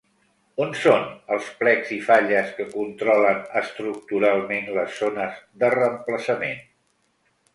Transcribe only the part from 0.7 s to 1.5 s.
són els